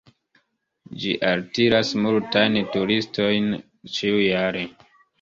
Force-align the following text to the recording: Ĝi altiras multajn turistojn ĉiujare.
Ĝi 1.03 1.11
altiras 1.33 1.93
multajn 2.07 2.59
turistojn 2.79 3.57
ĉiujare. 3.99 4.69